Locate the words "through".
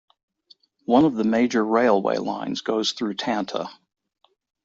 2.93-3.13